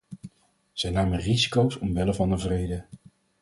[0.73, 2.85] Zij namen risico's omwille van de vrede.